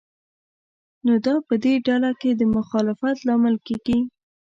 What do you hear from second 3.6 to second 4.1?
کېږي.